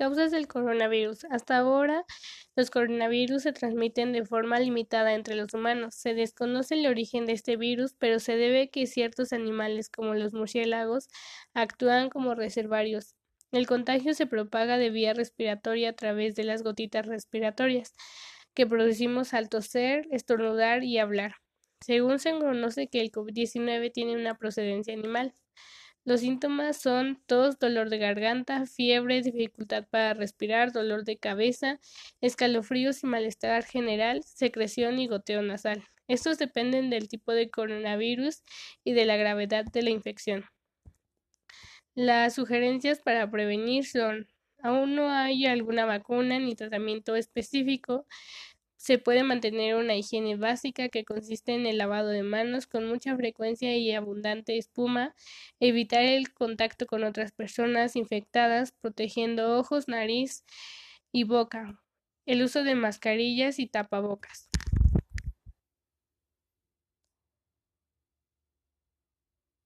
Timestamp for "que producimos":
18.54-19.34